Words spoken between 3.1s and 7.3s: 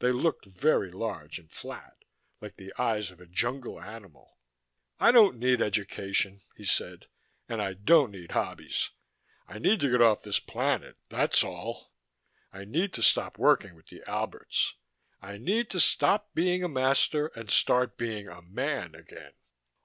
of a jungle animal. "I don't need education," he said.